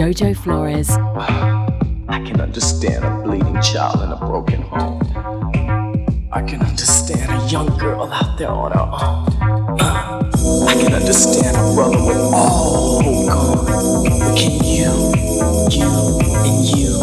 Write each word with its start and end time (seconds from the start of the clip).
Jojo 0.00 0.34
Flores. 0.34 0.88
I 2.08 2.24
can 2.24 2.40
understand 2.40 3.04
a 3.04 3.22
bleeding 3.22 3.60
child 3.60 4.00
in 4.02 4.10
a 4.10 4.16
broken 4.16 4.62
home. 4.62 5.02
I 6.32 6.40
can 6.40 6.62
understand 6.62 7.30
a 7.30 7.46
young 7.48 7.76
girl 7.76 8.10
out 8.10 8.38
there 8.38 8.48
on 8.48 8.72
her 8.72 8.80
own. 8.80 9.78
I 10.66 10.74
can 10.80 10.94
understand 10.94 11.54
a 11.54 11.74
brother 11.74 12.02
with 12.02 12.16
all 12.16 13.02
hope 13.02 13.28
gone. 13.28 14.18
But 14.20 14.38
can 14.38 14.64
you, 14.64 14.88
you, 15.68 15.90
and 16.46 16.64
you 16.64 16.96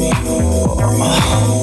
it? 0.00 0.14
Oh. 0.24 1.61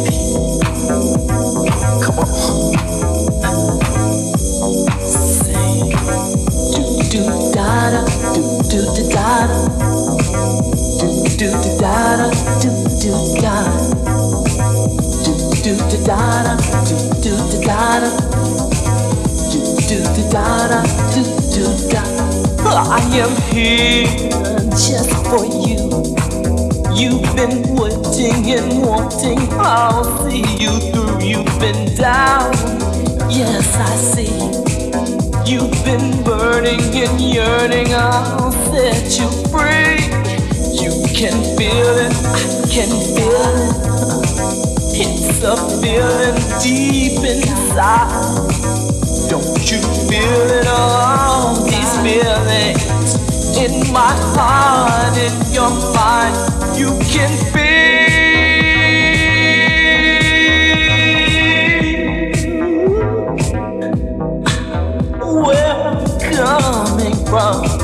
I 22.81 22.99
am 23.13 23.35
here 23.53 24.07
just 24.71 25.13
for 25.27 25.45
you. 25.45 25.77
You've 26.95 27.35
been 27.35 27.75
waiting 27.75 28.51
and 28.51 28.81
wanting. 28.81 29.39
I'll 29.51 30.03
see 30.27 30.43
you 30.57 30.79
through. 30.91 31.21
You've 31.21 31.59
been 31.59 31.95
down. 31.95 32.53
Yes, 33.29 33.75
I 33.75 33.95
see. 33.95 34.33
You've 35.45 35.83
been 35.85 36.23
burning 36.23 36.81
and 36.95 37.21
yearning. 37.21 37.93
I'll 37.93 38.51
set 38.51 39.19
you 39.19 39.29
free. 39.49 40.01
You 40.73 40.91
can 41.13 41.37
feel 41.57 41.97
it. 41.97 42.13
I 42.25 42.67
can 42.69 42.89
feel 43.15 43.85
it. 43.85 43.88
It's 45.41 45.47
a 45.47 45.55
feeling 45.81 46.35
deep 46.61 47.23
inside. 47.23 48.11
Don't 49.29 49.71
you 49.71 49.79
feel 50.09 50.51
it 50.51 50.67
all? 50.67 51.63
These 51.63 51.95
feelings 52.01 53.15
in 53.57 53.93
my 53.93 54.11
heart, 54.35 55.17
in 55.17 55.31
your 55.53 55.69
mind, 55.95 56.35
you 56.77 56.89
can 57.07 57.31
feel 57.53 57.69
where 65.41 65.71
I'm 65.71 66.19
coming 66.19 67.15
from. 67.27 67.78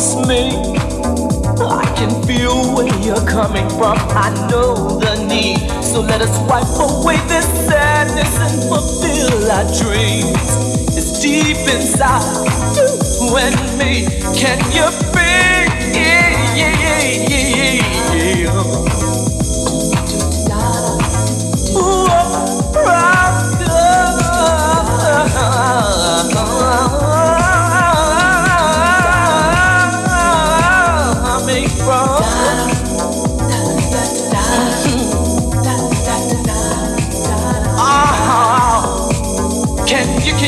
Me. 0.00 0.56
I 1.60 1.84
can 1.94 2.22
feel 2.24 2.74
where 2.74 2.88
you're 3.04 3.26
coming 3.26 3.68
from. 3.68 3.98
I 4.16 4.30
know 4.50 4.98
the 4.98 5.26
need. 5.26 5.58
So 5.84 6.00
let 6.00 6.22
us 6.22 6.34
wipe 6.48 6.64
away 6.80 7.18
this 7.28 7.44
sadness 7.68 8.32
and 8.40 8.62
fulfill 8.70 9.50
our 9.52 9.64
dreams. 9.76 10.96
It's 10.96 11.20
deep 11.20 11.58
inside 11.68 12.24
you 12.76 13.36
and 13.36 13.78
me. 13.78 14.06
Can 14.40 14.58
you 14.72 14.88
feel? 15.12 15.68
Yeah, 15.92 16.56
yeah, 16.56 16.80
yeah, 16.80 17.28
yeah, 17.28 17.74
yeah. 18.14 18.70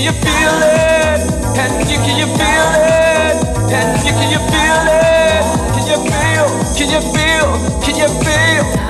You 0.00 0.12
feel 0.12 0.56
it? 0.62 1.20
Can 1.54 1.70
you 1.86 1.98
can 1.98 2.16
you 2.18 2.26
feel 2.38 2.68
it? 2.80 3.36
Can 3.68 4.06
you 4.06 4.12
can 4.12 4.30
you 4.32 4.40
feel 4.48 4.80
it? 4.88 5.44
Can 5.74 5.84
you 5.90 5.98
feel? 6.08 6.46
Can 6.76 6.88
you 6.88 7.00
feel? 7.12 7.48
Can 7.82 7.96
you 7.96 8.08
feel? 8.24 8.81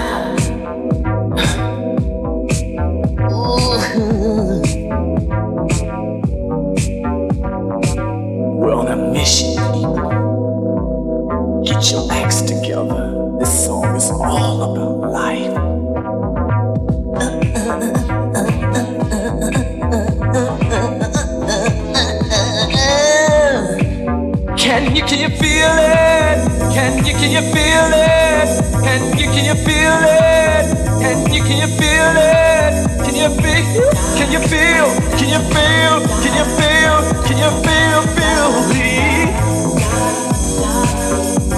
Can 25.13 25.21
you 25.21 25.29
feel 25.37 25.77
it? 25.77 26.41
Can 26.73 27.05
you 27.05 27.13
can 27.13 27.31
you 27.31 27.43
feel 27.53 27.93
it? 27.93 28.49
Can 28.83 29.19
you 29.19 29.27
can 29.29 29.45
you 29.45 29.55
feel 29.61 30.01
it? 30.09 30.73
Can 31.03 31.31
you 31.31 31.43
can 31.45 31.59
you 31.59 31.69
feel 31.77 32.17
it? 32.17 32.73
Can 33.05 33.15
you 33.21 33.29
feel? 33.29 33.93
Can 34.17 34.33
you 34.33 34.41
feel? 34.41 34.89
Can 35.21 35.29
you 35.29 35.41
feel? 35.53 36.01
Can 36.25 36.33
you 36.33 36.47
feel? 36.57 36.97
Can 37.29 37.37
you 37.37 37.51
feel? 37.61 38.01
Feel 38.17 38.53
me? 38.73 38.89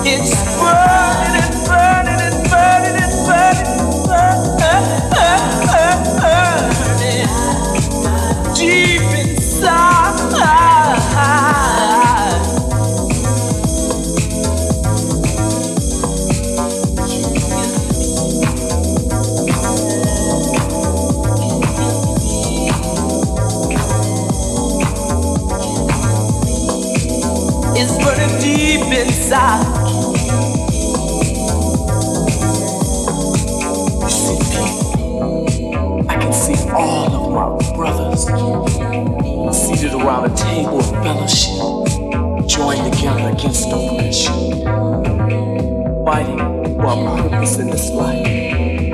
It's 0.04 0.34
burning 0.59 1.33
inside. 28.94 29.64
You 34.02 34.10
see, 34.10 34.38
I 36.08 36.16
can 36.20 36.32
see 36.32 36.70
all 36.70 37.12
of 37.12 37.30
my 37.32 37.76
brothers 37.76 38.24
seated 39.56 39.94
around 39.94 40.30
a 40.30 40.34
table 40.36 40.78
of 40.78 40.90
fellowship, 41.02 42.48
joined 42.48 42.92
together 42.92 43.30
against 43.30 43.68
oppression, 43.68 44.64
fighting 46.04 46.38
for 46.80 46.86
a 46.86 47.28
purpose 47.28 47.58
in 47.58 47.70
this 47.70 47.90
life, 47.90 48.92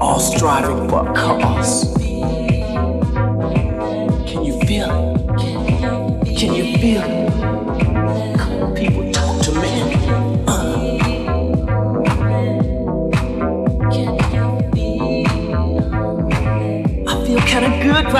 all 0.00 0.20
striving 0.20 0.88
for 0.88 1.08
a 1.08 1.14
cause. 1.14 1.92
Can 4.26 4.44
you 4.44 4.60
feel 4.60 4.90
it? 4.90 6.38
Can 6.38 6.54
you 6.54 6.76
feel 6.78 7.02
it? 7.02 7.21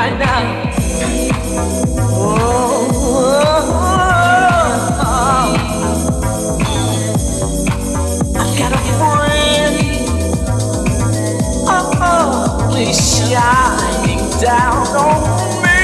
Right 0.03 0.19
now. 0.19 0.43
Oh, 2.11 2.41
I've 8.35 8.55
got 8.59 8.73
a 8.73 8.83
friend. 8.99 9.77
Oh, 11.69 12.75
he's 12.77 12.99
shining 13.17 14.23
down 14.41 14.87
on 15.07 15.21
me, 15.63 15.83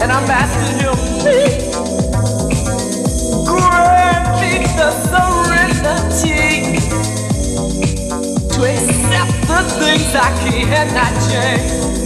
and 0.00 0.08
I'm 0.12 0.30
asking 0.30 0.78
him, 0.84 0.98
please 1.18 1.74
grant 3.48 4.26
me 4.40 4.52
the 4.78 4.90
serenity 5.10 6.46
to 8.54 8.58
accept 8.72 9.34
the 9.48 9.60
things 9.80 10.10
I 10.14 10.30
cannot 10.44 11.12
change 11.28 11.97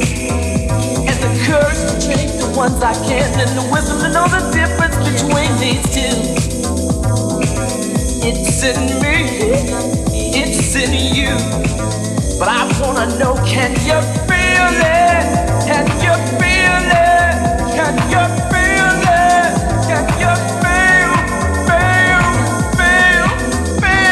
take 2.07 2.39
the 2.39 2.53
ones 2.57 2.83
I 2.83 2.95
can 3.07 3.31
and 3.39 3.51
the 3.57 3.63
wisdom 3.73 3.99
to 4.01 4.09
know 4.11 4.27
the 4.27 4.41
difference 4.51 4.97
between 4.97 5.51
these 5.63 5.83
two. 5.95 6.17
It's 8.25 8.63
in 8.63 9.01
me, 9.03 9.17
it's 10.35 10.75
in 10.75 10.93
you. 11.15 11.35
But 12.39 12.49
I 12.49 12.67
wanna 12.81 13.07
know, 13.19 13.35
can 13.47 13.73
you 13.87 14.01
feel 14.27 14.75
it? 14.83 15.25
Can 15.69 15.87
you 16.03 16.15
feel 16.41 16.87
it? 16.91 17.35
Can 17.79 17.95
you 18.11 18.23
feel 18.51 18.95
it? 19.23 19.53
Can 19.91 20.05
you 20.23 20.33
feel, 20.63 21.15
feel, 21.69 22.25
feel, 22.79 23.29
feel? 23.83 24.11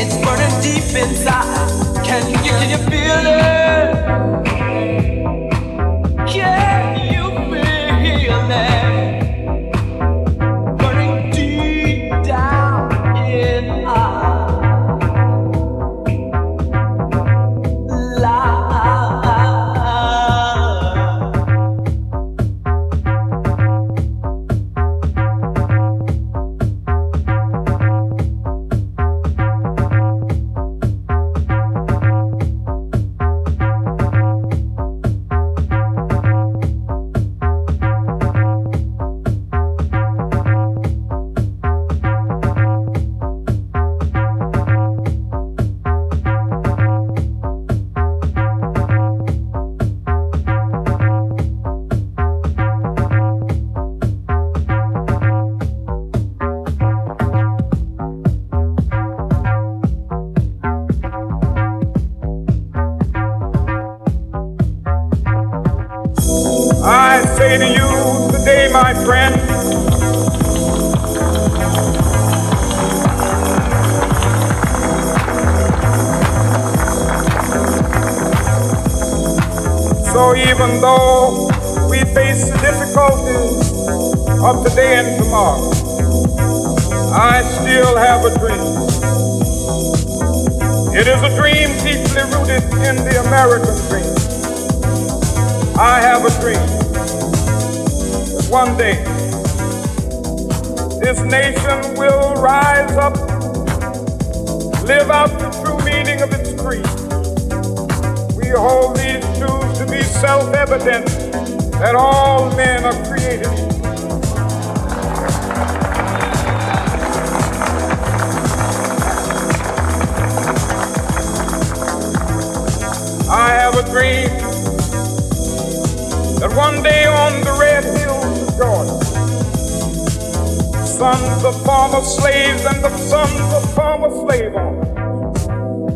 It's 0.00 0.16
burning 0.24 0.54
deep 0.60 0.94
inside. 0.94 2.04
Can 2.04 2.22
you, 2.30 2.36
can 2.50 2.70
you 2.70 2.78
feel 2.90 3.26
it? 3.26 3.61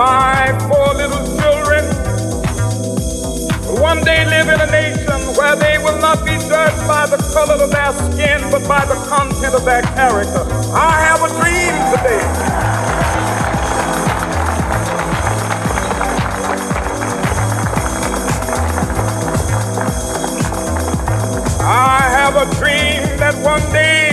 my 0.00 0.46
four 0.66 0.94
little 0.94 1.22
children 1.36 1.84
one 3.82 4.02
day 4.02 4.24
live 4.24 4.48
in 4.48 4.58
a 4.58 4.70
nation 4.70 5.20
where 5.36 5.54
they 5.56 5.76
will 5.76 5.98
not 6.00 6.24
be 6.24 6.38
judged 6.48 6.82
by 6.88 7.04
the 7.04 7.18
color 7.34 7.62
of 7.62 7.70
their 7.70 7.92
skin, 7.92 8.40
but 8.50 8.66
by 8.66 8.82
the 8.86 8.94
content 9.12 9.54
of 9.54 9.62
their 9.66 9.82
character. 9.82 10.42
I 10.72 10.92
have 11.04 11.20
a 11.22 11.30
dream 11.36 11.74
today. 11.92 12.24
I 21.62 22.00
have 22.18 22.36
a 22.36 22.46
dream 22.56 23.18
that 23.18 23.34
one 23.44 23.60
day 23.70 24.09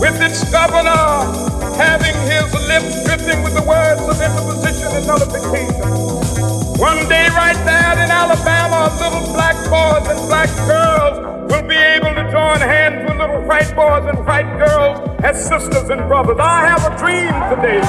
with 0.00 0.20
its 0.22 0.48
governor 0.50 1.48
having 1.78 2.14
his 2.26 2.46
lips 2.66 3.04
dripping 3.04 3.42
with 3.42 3.54
the 3.54 3.62
words 3.62 4.02
of 4.02 4.18
interposition 4.20 4.88
and 4.94 5.06
nullification. 5.06 6.18
One 6.78 7.08
day, 7.08 7.28
right 7.30 7.58
there 7.66 7.92
in 8.04 8.10
Alabama, 8.10 8.90
little 8.98 9.32
black 9.32 9.56
boys 9.70 10.06
and 10.08 10.28
black 10.28 10.50
girls 10.66 11.18
will 11.50 11.66
be 11.66 11.76
able 11.76 12.14
to 12.14 12.30
join 12.30 12.58
hands 12.60 13.08
with 13.08 13.18
little 13.18 13.42
white 13.42 13.74
boys 13.74 14.04
and 14.06 14.24
white 14.26 14.50
girls 14.58 14.98
as 15.24 15.44
sisters 15.44 15.88
and 15.90 16.06
brothers. 16.08 16.38
I 16.40 16.66
have 16.66 16.84
a 16.86 16.96
dream 16.98 17.34
today. 17.50 17.80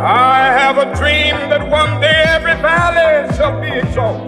I 0.00 0.52
have 0.52 0.78
a 0.78 0.94
dream 0.96 1.34
that 1.50 1.68
one 1.68 2.00
day 2.00 2.24
every 2.28 2.54
valley 2.62 3.34
shall 3.36 3.60
be 3.60 3.68
exalted. 3.68 4.27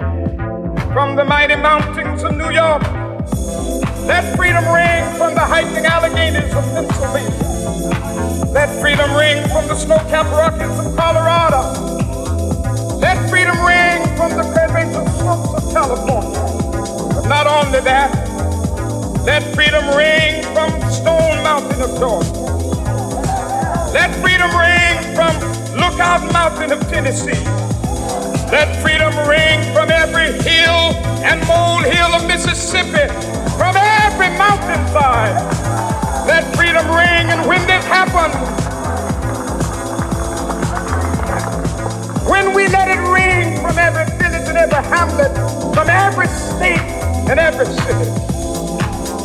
from 0.93 1.15
the 1.15 1.23
mighty 1.23 1.55
mountains 1.55 2.21
of 2.23 2.35
New 2.35 2.49
York. 2.49 2.81
Let 4.07 4.35
freedom 4.35 4.65
ring 4.73 5.03
from 5.15 5.33
the 5.35 5.39
hiking 5.39 5.85
Alleghenies 5.85 6.51
of 6.53 6.65
Pennsylvania. 6.73 8.51
Let 8.51 8.67
freedom 8.81 9.15
ring 9.15 9.47
from 9.49 9.67
the 9.69 9.75
snow-capped 9.75 10.29
Rockies 10.31 10.85
of 10.85 10.95
Colorado. 10.97 11.61
Let 12.99 13.17
freedom 13.29 13.57
ring 13.63 14.03
from 14.17 14.31
the 14.35 14.43
Caribbean 14.53 15.07
slopes 15.19 15.63
of 15.63 15.73
California. 15.73 16.39
But 17.15 17.27
not 17.27 17.47
only 17.47 17.79
that, 17.81 18.11
let 19.23 19.43
freedom 19.55 19.95
ring 19.95 20.43
from 20.51 20.71
Stone 20.91 21.41
Mountain 21.41 21.81
of 21.81 21.97
Georgia. 21.99 22.33
Let 23.93 24.11
freedom 24.19 24.51
ring 24.59 25.15
from 25.15 25.39
Lookout 25.79 26.31
Mountain 26.33 26.73
of 26.73 26.81
Tennessee. 26.89 27.60
Let 28.51 28.81
freedom 28.81 29.15
ring 29.29 29.63
from 29.73 29.89
every 29.89 30.33
hill 30.43 30.91
and 31.23 31.39
molehill 31.47 32.11
of 32.13 32.27
Mississippi, 32.27 33.07
from 33.55 33.77
every 33.77 34.27
mountainside. 34.37 35.39
Let 36.27 36.43
freedom 36.57 36.85
ring, 36.91 37.31
and 37.31 37.47
when 37.47 37.65
this 37.65 37.85
happens, 37.85 38.35
when 42.29 42.53
we 42.53 42.67
let 42.67 42.89
it 42.89 42.99
ring 43.07 43.55
from 43.61 43.79
every 43.79 44.03
village 44.17 44.49
and 44.49 44.57
every 44.57 44.83
hamlet, 44.83 45.31
from 45.73 45.89
every 45.89 46.27
state 46.27 46.83
and 47.31 47.39
every 47.39 47.67
city, 47.67 48.11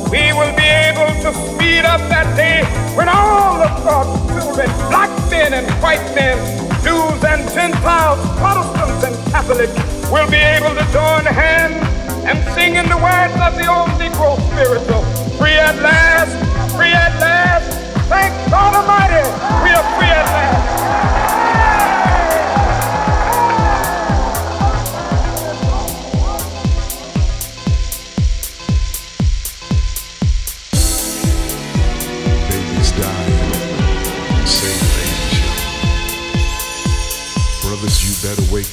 we 0.06 0.30
will 0.38 0.54
be 0.54 0.71
able 0.87 1.11
to 1.26 1.35
speed 1.50 1.85
up 1.85 2.00
that 2.09 2.30
day 2.37 2.62
when 2.95 3.09
all 3.09 3.61
of 3.61 3.83
God's 3.83 4.23
children, 4.30 4.71
black 4.88 5.11
men 5.30 5.52
and 5.52 5.66
white 5.83 6.14
men, 6.14 6.65
Jews 6.87 7.25
and 7.25 7.43
Gentiles, 7.50 8.21
Protestants 8.38 9.02
and 9.02 9.33
Catholics, 9.33 9.75
will 10.09 10.31
be 10.31 10.37
able 10.37 10.71
to 10.71 10.87
join 10.93 11.25
hands 11.26 11.83
and 12.25 12.38
sing 12.55 12.76
in 12.76 12.88
the 12.88 12.97
words 12.97 13.35
of 13.43 13.59
the 13.59 13.66
old 13.66 13.90
Negro 13.99 14.38
spiritual. 14.52 15.02
Free 15.37 15.59
at 15.59 15.75
last, 15.83 16.31
free 16.76 16.93
at 16.93 17.19
last. 17.19 17.66
Thank 18.09 18.33
God 18.52 18.76
Almighty, 18.76 19.26
we 19.64 19.71
are 19.75 19.99
free 19.99 20.07
at 20.14 20.26
last. 20.31 20.56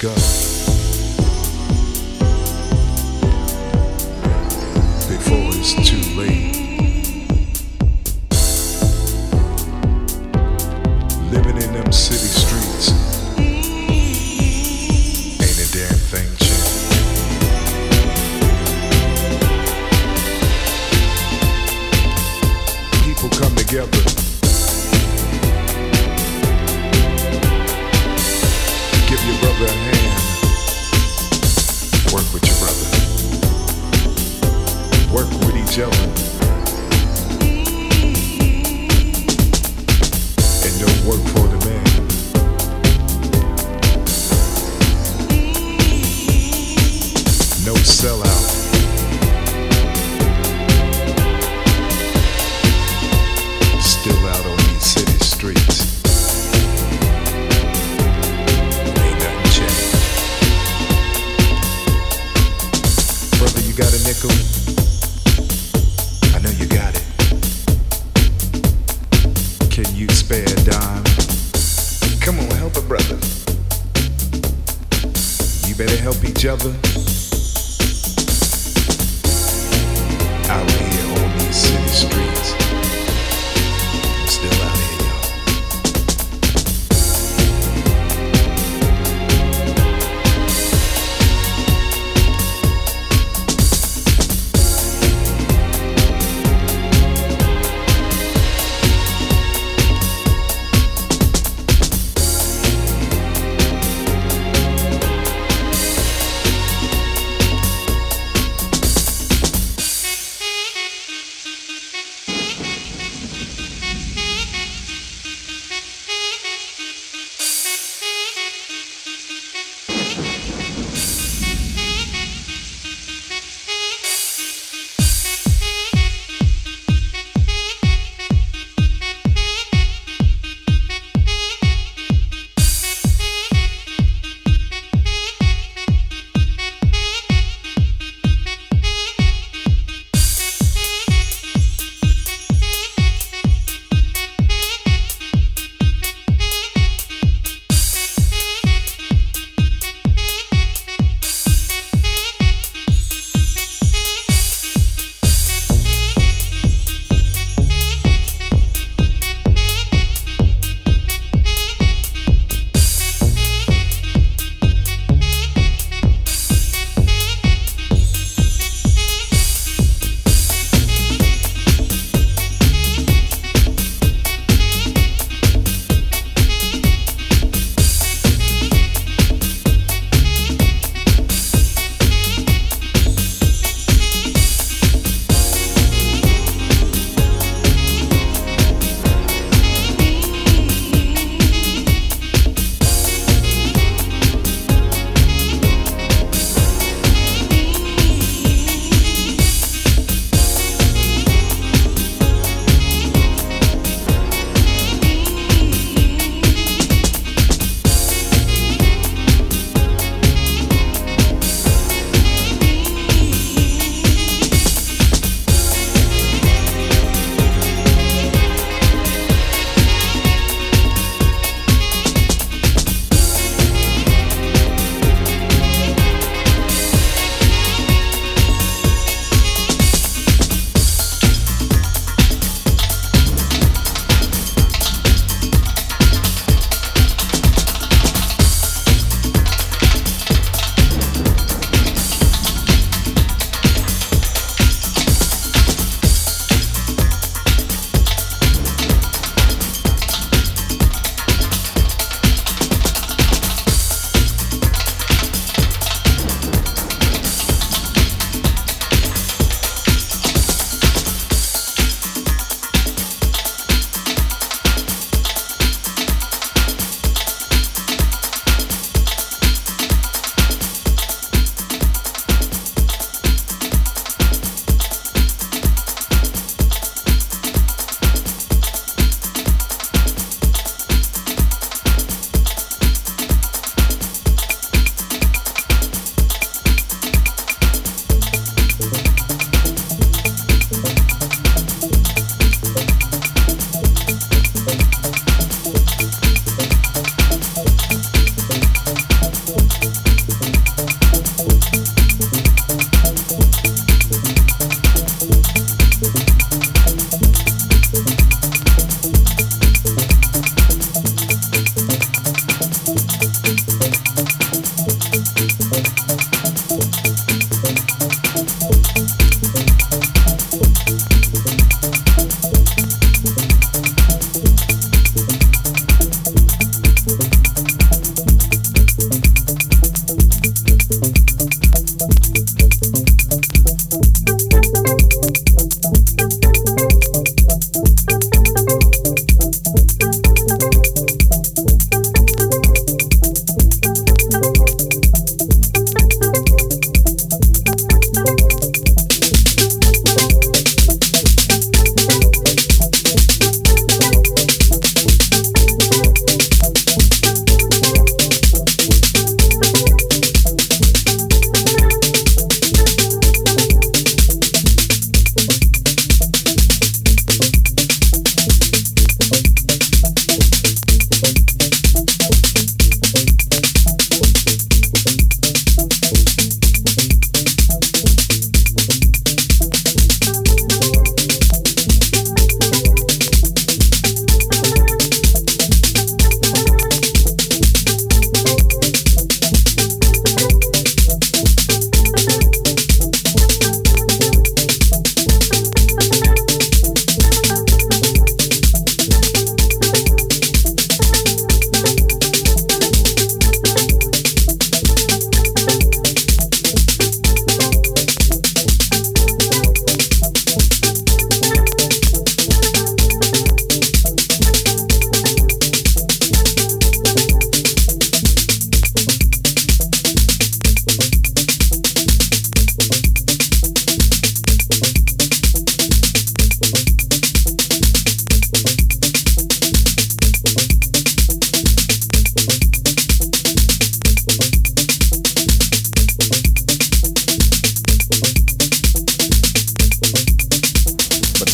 Wake 0.03 0.42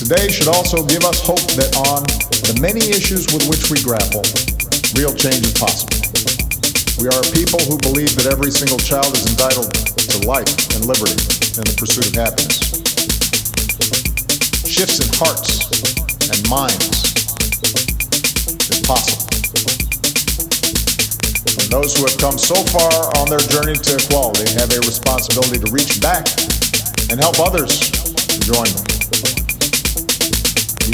Today 0.09 0.33
should 0.33 0.49
also 0.49 0.81
give 0.89 1.05
us 1.05 1.21
hope 1.21 1.45
that 1.53 1.69
on 1.85 2.01
the 2.49 2.57
many 2.57 2.81
issues 2.81 3.29
with 3.29 3.45
which 3.45 3.69
we 3.69 3.77
grapple, 3.85 4.25
real 4.97 5.13
change 5.13 5.45
is 5.45 5.53
possible. 5.53 6.01
We 6.97 7.13
are 7.13 7.21
a 7.21 7.29
people 7.29 7.61
who 7.69 7.77
believe 7.77 8.17
that 8.17 8.25
every 8.25 8.49
single 8.49 8.81
child 8.81 9.13
is 9.13 9.29
entitled 9.29 9.69
to 9.69 10.17
life 10.25 10.49
and 10.73 10.89
liberty 10.89 11.13
and 11.61 11.61
the 11.61 11.77
pursuit 11.77 12.09
of 12.09 12.17
happiness. 12.17 12.57
Shifts 14.65 14.97
in 14.97 15.13
hearts 15.13 15.69
and 16.25 16.41
minds 16.49 16.89
is 18.65 18.81
possible. 18.89 19.29
And 21.53 21.69
those 21.69 21.93
who 21.93 22.09
have 22.09 22.17
come 22.17 22.41
so 22.41 22.57
far 22.73 23.13
on 23.21 23.29
their 23.29 23.45
journey 23.45 23.77
to 23.77 23.91
equality 23.93 24.57
have 24.57 24.73
a 24.73 24.81
responsibility 24.89 25.61
to 25.61 25.69
reach 25.69 26.01
back 26.01 26.25
and 27.13 27.21
help 27.21 27.37
others 27.37 27.77
join 28.41 28.73
them. 28.73 28.98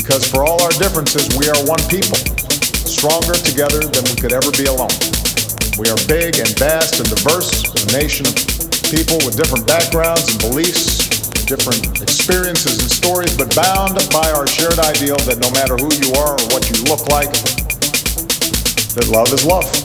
Because 0.06 0.30
for 0.30 0.46
all 0.46 0.62
our 0.62 0.70
differences, 0.78 1.26
we 1.34 1.50
are 1.50 1.58
one 1.66 1.82
people, 1.90 2.14
stronger 2.86 3.34
together 3.34 3.82
than 3.90 4.06
we 4.06 4.14
could 4.14 4.34
ever 4.38 4.54
be 4.54 4.70
alone. 4.70 4.94
We 5.82 5.90
are 5.90 5.98
big 6.06 6.38
and 6.38 6.48
vast 6.62 7.02
and 7.02 7.10
diverse, 7.10 7.66
a 7.74 7.98
nation 7.98 8.30
of 8.30 8.38
people 8.94 9.18
with 9.26 9.34
different 9.36 9.66
backgrounds 9.66 10.30
and 10.30 10.38
beliefs, 10.38 11.10
different 11.50 12.04
experiences 12.06 12.86
and 12.86 12.92
stories, 12.92 13.36
but 13.36 13.50
bound 13.56 13.98
by 14.14 14.30
our 14.30 14.46
shared 14.46 14.78
ideal 14.78 15.18
that 15.26 15.42
no 15.42 15.50
matter 15.58 15.74
who 15.74 15.90
you 15.98 16.14
are 16.22 16.38
or 16.38 16.46
what 16.54 16.70
you 16.70 16.78
look 16.86 17.10
like, 17.10 17.34
that 18.94 19.10
love 19.10 19.34
is 19.34 19.44
love. 19.44 19.85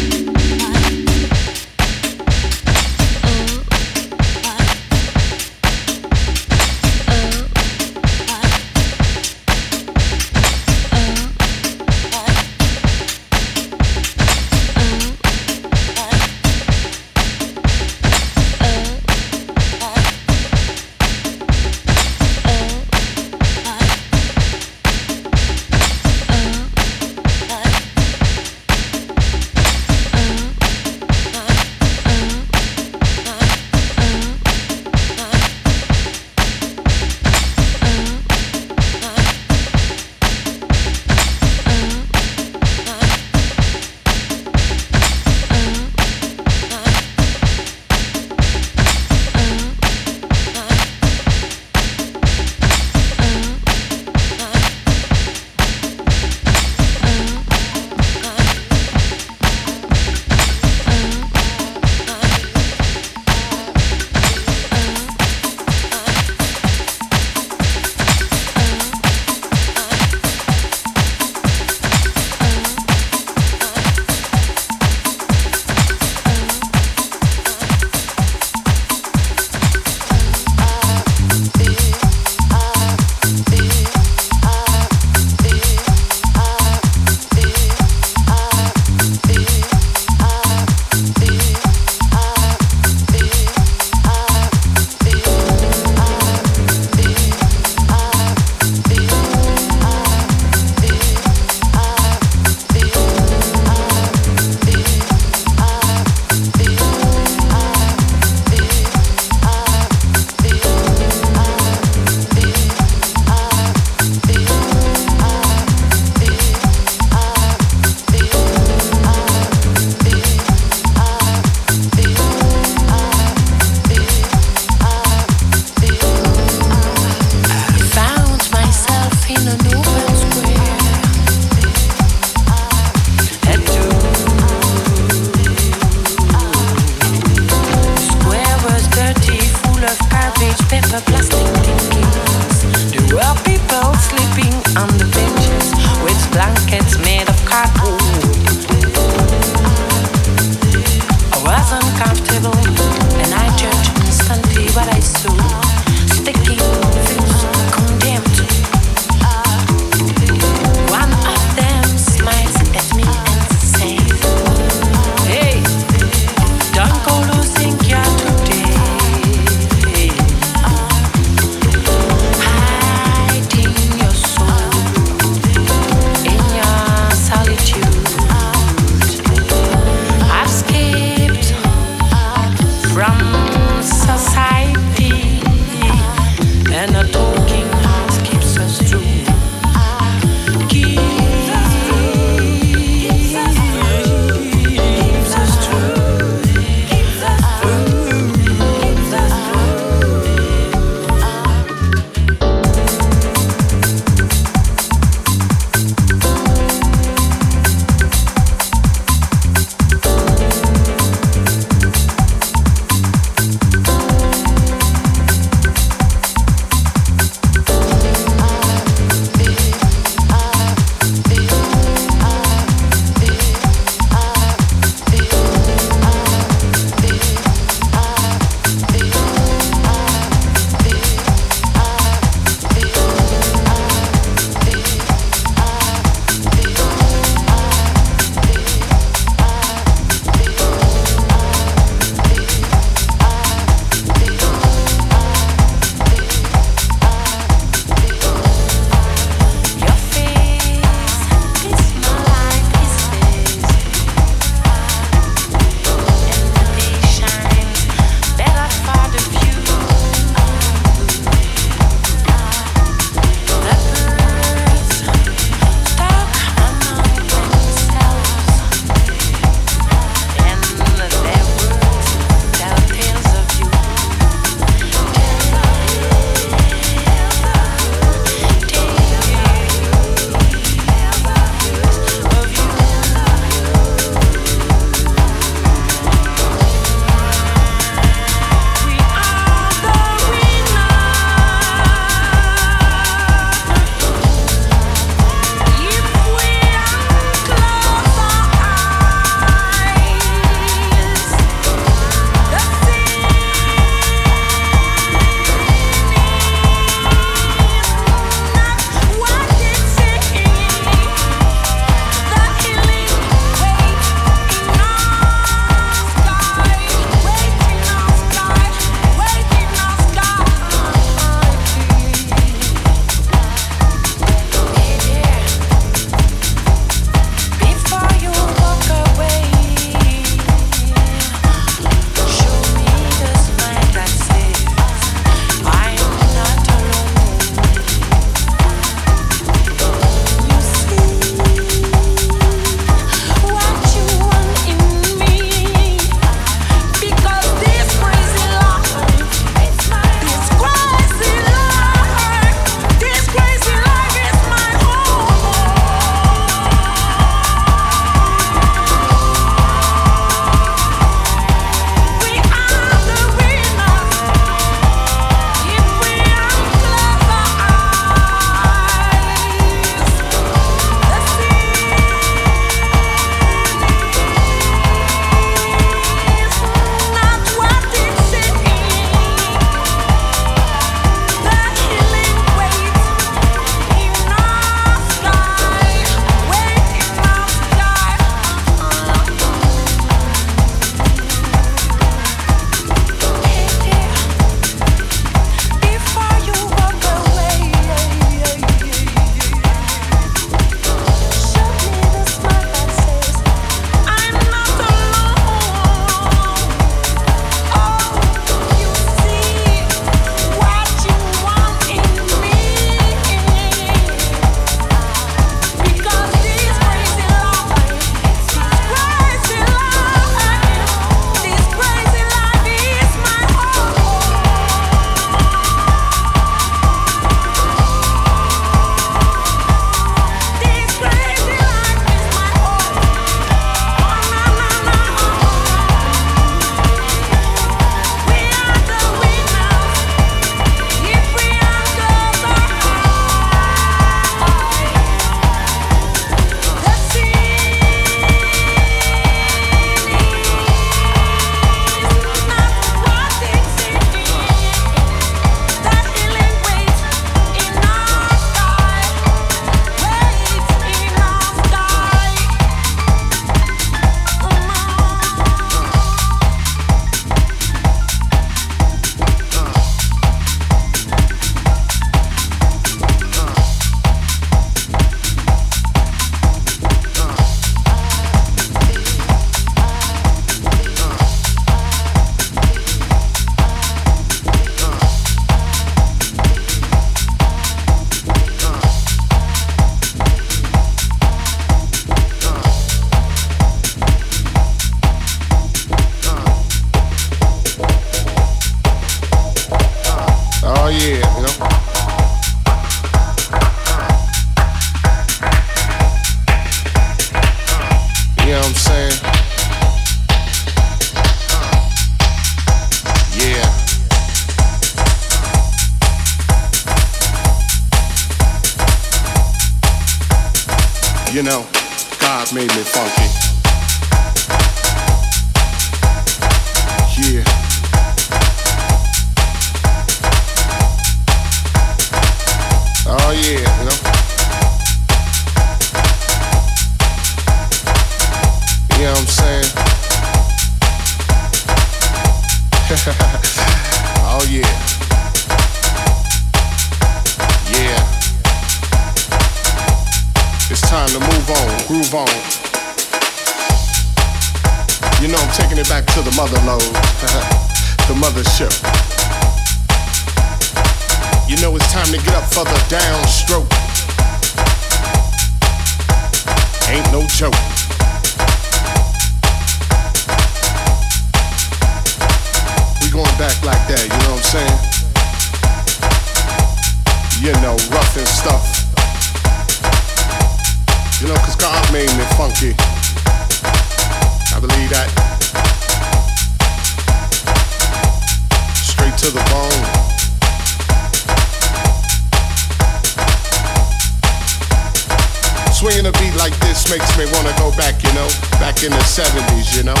Like 596.40 596.58
this 596.60 596.88
makes 596.88 597.18
me 597.18 597.26
wanna 597.36 597.52
go 597.58 597.70
back, 597.76 598.02
you 598.02 598.10
know, 598.14 598.26
back 598.58 598.82
in 598.82 598.90
the 598.90 599.04
70s, 599.04 599.76
you 599.76 599.84
know. 599.84 600.00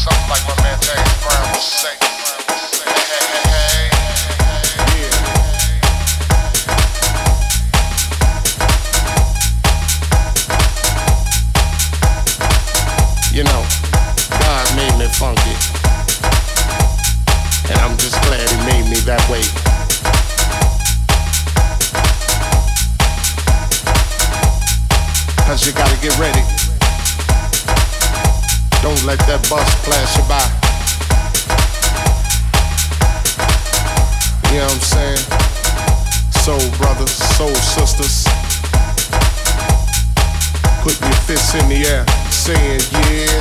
Something 0.00 0.28
like 0.30 0.40
my 0.48 0.56
man 0.62 0.78
James 0.80 1.14
Brown 1.20 1.52
would 1.52 1.60
say. 1.60 1.92
You 13.34 13.44
know, 13.44 13.62
God 14.40 14.64
made 14.76 14.96
me 14.96 15.08
funky. 15.12 15.56
And 17.68 17.78
I'm 17.80 17.98
just 17.98 18.16
glad 18.22 18.48
he 18.48 18.56
made 18.64 18.88
me 18.88 18.96
that 19.04 19.28
way. 19.28 19.63
Cause 25.54 25.68
you 25.68 25.72
gotta 25.72 25.94
get 26.02 26.18
ready. 26.18 26.42
Don't 28.82 28.98
let 29.06 29.20
that 29.30 29.38
bus 29.48 29.70
pass 29.86 30.16
you 30.18 30.24
by. 30.26 30.42
You 34.50 34.58
know 34.58 34.66
what 34.66 34.74
I'm 34.74 34.82
saying? 34.82 35.22
Soul 36.42 36.58
brothers, 36.76 37.14
soul 37.38 37.54
sisters. 37.54 38.26
Putting 40.82 41.06
your 41.06 41.22
fists 41.22 41.54
in 41.54 41.68
the 41.68 41.86
air, 41.86 42.04
saying 42.34 42.82
yeah. 43.06 43.38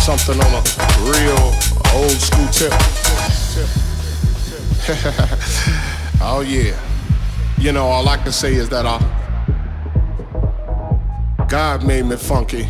Something 0.00 0.40
on 0.40 0.54
a 0.56 0.62
real 1.04 1.52
old 1.92 2.16
school 2.16 2.48
tip. 2.48 2.72
oh 6.22 6.40
yeah. 6.40 6.87
You 7.58 7.72
know, 7.72 7.86
all 7.86 8.08
I 8.08 8.16
can 8.16 8.30
say 8.30 8.54
is 8.54 8.68
that 8.68 8.86
uh, 8.86 9.00
God 11.48 11.84
made 11.84 12.04
me 12.04 12.14
funky. 12.14 12.68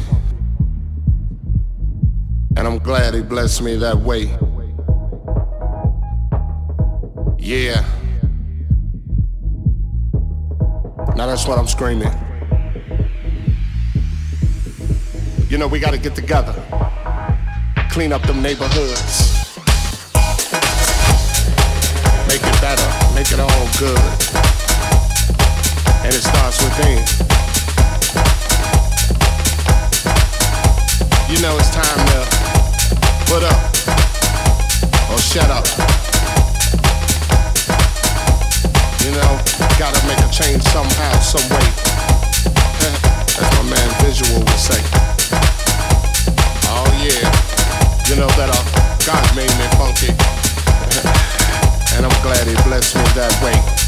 And 2.56 2.66
I'm 2.66 2.78
glad 2.78 3.12
He 3.12 3.20
blessed 3.20 3.60
me 3.60 3.76
that 3.76 3.98
way. 3.98 4.34
Yeah. 7.38 7.84
Now 11.16 11.26
that's 11.26 11.46
what 11.46 11.58
I'm 11.58 11.68
screaming. 11.68 12.08
You 15.50 15.58
know, 15.58 15.68
we 15.68 15.80
gotta 15.80 15.98
get 15.98 16.14
together, 16.14 16.54
clean 17.90 18.14
up 18.14 18.22
them 18.22 18.40
neighborhoods, 18.40 19.34
make 22.26 22.40
it 22.42 22.60
better, 22.62 23.14
make 23.14 23.30
it 23.30 23.38
all 23.38 23.68
good 23.78 24.57
and 26.08 26.16
it 26.16 26.24
starts 26.24 26.56
within. 26.64 26.96
You 31.28 31.36
know 31.44 31.52
it's 31.60 31.68
time 31.68 32.00
to 32.08 32.20
put 33.28 33.44
up 33.44 33.60
or 35.12 35.20
shut 35.20 35.50
up. 35.52 35.68
You 39.04 39.12
know, 39.20 39.36
gotta 39.76 40.00
make 40.08 40.16
a 40.24 40.30
change 40.32 40.62
somehow, 40.72 41.12
some 41.20 41.44
way. 41.52 41.68
As 43.36 43.48
my 43.60 43.64
man 43.68 43.88
Visual 44.00 44.40
would 44.40 44.60
say. 44.64 44.80
Oh 46.72 46.88
yeah, 47.04 47.28
you 48.08 48.16
know 48.16 48.32
that 48.40 48.48
uh, 48.48 48.64
God 49.04 49.28
made 49.36 49.52
me 49.60 49.68
funky. 49.76 50.08
and 51.96 52.06
I'm 52.06 52.22
glad 52.22 52.46
he 52.46 52.56
blessed 52.64 52.96
me 52.96 53.04
that 53.12 53.36
way. 53.44 53.87